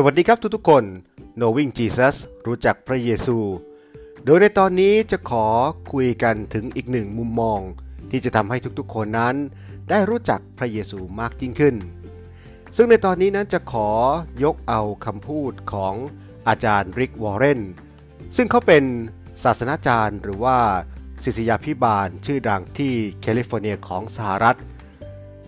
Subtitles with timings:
[0.00, 0.84] สวัสดีครับทุกๆคน
[1.38, 2.16] Knowing Jesus
[2.46, 3.38] รู้จักพระเยซู
[4.24, 5.46] โดยในตอนนี้จะขอ
[5.92, 7.60] คุยกันถึงอีกหนึ่งมุมมอง
[8.10, 9.34] ที่จะทำให้ทุกๆคนนั้น
[9.90, 11.74] ได้รู้จักพระเยซูมากยิ่งขึ้น
[12.76, 13.88] ซึ่งในตอนนี้นั้นจะขอ
[14.44, 15.94] ยกเอาคำพูดของ
[16.48, 17.60] อาจารย์ริกวอร์เรน
[18.36, 18.84] ซึ่งเขาเป็น
[19.44, 20.58] ศาสนาจารย์ หรือว่า
[21.24, 24.58] ศิษยาพิบาลชื่อดังที่แคลิฟอร์เนียของสหรัฐ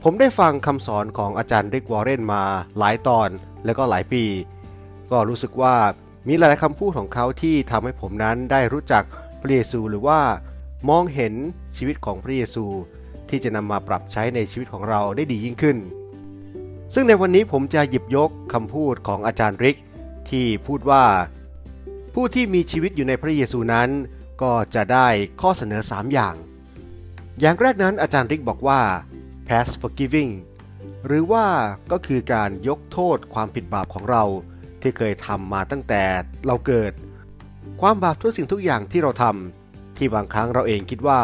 [0.03, 2.45] ผมได้ฟังคำสอนของอาจารย์ริกวอร์เรนมา
[2.81, 3.31] หลายตอน
[3.65, 4.25] และก็หลายปี
[5.11, 5.77] ก็รู้สึกว่า
[6.29, 9.05] มีหลายคำพูดของเขาที่ทำให้ผมนั้นได้รู้จัก
[9.41, 10.21] พระเยซูหรือว่า
[10.89, 11.35] มองเห็น
[11.77, 12.65] ชีวิตของพระเยซู
[13.29, 15.77] ที่จะนำมาปรับใช้ในชีวิตของเราได้ดียิ่งขึ้น
[16.95, 19.79] ซึ่งในวันนี้ผมจะหยิบยกคำพูดของอาจารย์ริก
[20.31, 21.05] ที่พูดว่า
[22.15, 23.89] ผู้ที่มีชีวิตอยู่ในพระเยซูนั้น
[24.43, 25.09] ก็จะได้
[25.41, 26.35] ข้อเสนอ 3 อย่าง
[27.41, 28.81] อย่างแรกนั้นอาจารย์ริกบอกว่า
[29.49, 30.31] past forgiving
[31.07, 31.47] หรือว่า
[31.93, 34.25] ก็คือการยกโทษความผิดบาปของเรา
[34.81, 36.03] ที่เคยทำมาตั้งแต่
[36.47, 36.93] เราเกิด
[37.81, 41.21] ความบาปทุกสิ่งทุกอย่างที่เราทำที่บางครั้งเราเองคิดว่า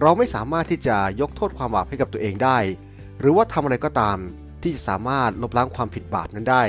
[0.00, 2.58] เราไม่สามารถที่จะยกโทษความบาปให้กับตัวเองได้
[3.20, 4.18] หรือว่าทำอะไรก็ตาม
[4.62, 6.64] ที่จะสามารถลบล้างความผิดบาปนั้นได้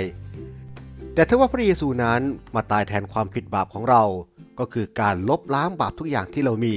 [1.14, 2.22] แต่ถ้าว่าพระเยซูนั้น
[2.56, 4.04] มาตายแทนความผิดบาปของเรา
[4.60, 6.76] ก็คือการลบล้างบาปทุกอย่างที่เรามี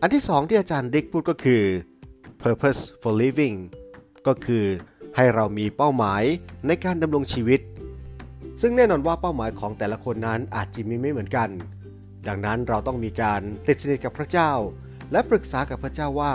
[0.00, 1.62] อันที่สองที่อาจารย์ดิกพูดก็คือ
[2.42, 3.56] purpose for living
[4.26, 4.64] ก็คือ
[5.16, 6.22] ให้เรามีเป้าหมาย
[6.66, 7.60] ในการดำรงชีวิต
[8.60, 11.48] ซึ่งแน่นอนว่าเป้าหมายของแต่ละคนนั้นอาจจะมีไม่เหมือนกัน
[12.28, 14.50] ดังนั้นเราต้องมีการติดสนิทกับพระเจ้า
[15.12, 16.34] และปรึกษากับพระเจ้าว่า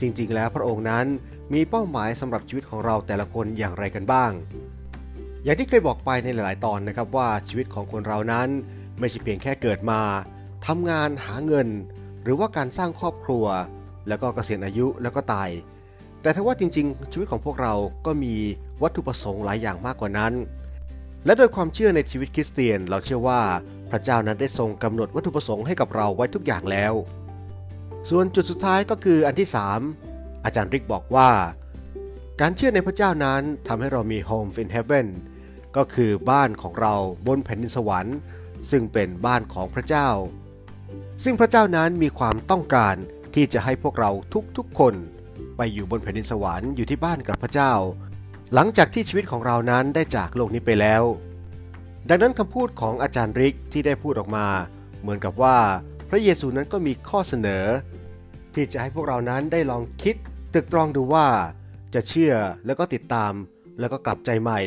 [0.00, 1.06] จริงๆ แล้วพระองค์นั้น
[1.54, 4.32] มีเป้าหมายสำหรับชีวิตของเราแต่ละคนอย่างไรกันบ้าง
[5.44, 8.48] อย่างที่เคยบอกไปในหลาย ๆ ตอนนะครับว่าชีวิตของคนเรานั้น
[8.98, 10.00] ไม่ใช่เพียงแค่เกิดมา
[10.66, 11.68] ทำงานหาเงิน
[12.22, 13.46] หรือว่าการสร้างครอบครัว
[14.08, 15.50] แล้วก็เกษียณอายุแล้วก็ตาย
[16.22, 17.74] แต่ถ้าว่าจริงๆ ชีวิตของพวกเรา
[18.06, 18.34] ก็มี
[18.82, 20.32] วัตถุประสงค์หลายอย่างมากกว่านั้น
[21.24, 23.40] และโดยความเชื่อในชีวิตคริสเตียน เราเชื่อว่า
[23.90, 26.94] พระเจ้านั้นได้ทรงกำหนดวัตถุประสงค์ให้กับเราไว้ทุกอย่างแล้ว
[28.10, 29.48] ส่วนจุดสุดท้ายก็คืออันที่
[29.96, 31.30] 3 อาจารย์ริกบอกว่า
[32.40, 35.06] การเชื่อในพระเจ้านั้นทำให้เรามี home in heaven
[35.76, 36.94] ก็คือบ้านของเรา
[37.26, 38.16] บนแผ่นดินสวรรค์
[38.70, 40.08] ซึ่งเป็นบ้านของพระเจ้า
[41.24, 42.94] ซึ่งพระเจ้านั้นมีความต้องการ
[43.34, 44.10] ที่จะให้พวกเรา
[44.56, 44.94] ทุกๆคน
[45.62, 47.72] ไปอยู่บนแผ่นดินสวรรค์อยู่ที่บ้านกับพระเจ้า
[48.54, 51.02] หลังจากที่ชีวิตของเรานั้นได้จากโลกนี้ไปแล้ว
[52.08, 54.46] ดังนั้นคำพูดของอาจารย์ริกที่ได้พูดออกมา
[55.00, 55.58] เหมือนกับว่า
[56.08, 57.64] พระเยซูนั้นก็มีข้อเสนอ
[58.54, 60.16] ที่จะให้พวกเรานั้นได้ลองคิด
[60.54, 61.26] ตึกตรองดูว่า
[61.94, 62.34] จะเชื่อ
[62.66, 63.32] แล้วก็ติดตาม
[63.80, 64.60] แล้วก็กลับใจใหม่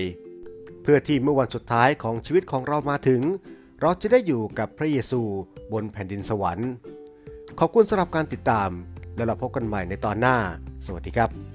[0.84, 3.22] เพื่อที่เมื่อวันสุดท้ายของชีวิตของเรามาถึง
[3.82, 5.22] เราจะได้อยู่กับพระเยซู
[5.72, 6.72] บนแผ่นดินสวรรค์
[7.60, 8.70] ขอบคุณสำหรับการติดตาม
[9.16, 10.36] แล้วเราพบกันใหม่ในตอนหน้า
[10.86, 11.53] สวัสดีครับ